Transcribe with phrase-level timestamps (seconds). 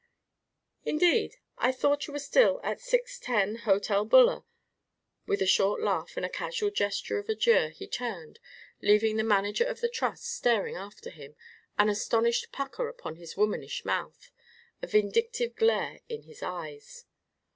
[0.83, 1.35] "Indeed!
[1.59, 4.45] I thought you were still at 610, Hotel Buller."
[5.27, 8.39] With a short laugh and a casual gesture of adieu he turned,
[8.81, 11.35] leaving the manager of the Trust staring after him,
[11.77, 14.31] an astonished pucker upon his womanish mouth,
[14.81, 17.05] a vindictive glare in his eyes.